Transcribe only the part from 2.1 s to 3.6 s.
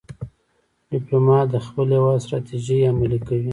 ستراتیژۍ عملي کوي.